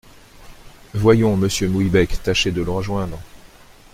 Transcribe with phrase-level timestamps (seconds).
[0.95, 1.37] Voyons…
[1.37, 2.23] monsieur Mouillebec…
[2.23, 3.19] tâchez de le rejoindre!